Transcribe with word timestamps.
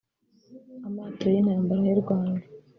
Amato 0.87 1.25
y’intambara 1.33 1.81
y’u 1.89 2.01
Rwanda 2.03 2.43